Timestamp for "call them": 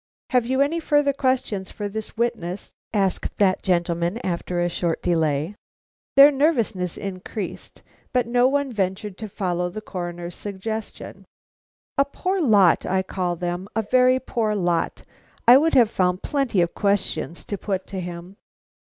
13.03-13.67